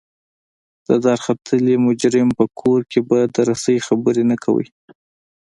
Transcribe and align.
د 0.87 0.89
دارختلي 1.05 1.75
مجرم 1.87 2.29
په 2.39 2.45
کور 2.59 2.79
کې 2.91 2.99
به 3.07 3.19
د 3.35 3.37
رسۍ 3.49 3.77
خبرې 3.87 4.23
نه 4.31 4.37
کوئ. 4.43 4.65